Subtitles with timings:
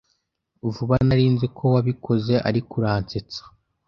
[0.73, 3.41] vubaNari nzi ko wabikoze ariko uransetsa